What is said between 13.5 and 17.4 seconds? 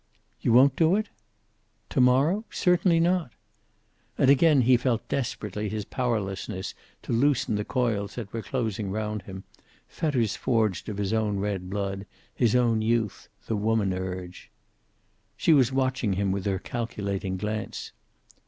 woman urge. She was watching him with her calculating